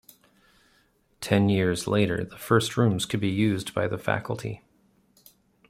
[1.19, 4.63] Ten years later, the first rooms could be used by the faculty.